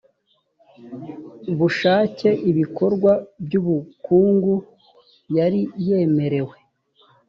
[1.57, 3.11] bushake ibikorwa
[3.43, 4.55] by ubukungu
[5.37, 6.55] yari yemerewe